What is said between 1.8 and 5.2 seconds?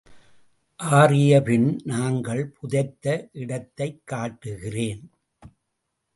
நாங்கள் புதைத்த இடத்தைக் காட்டுகிறேன்.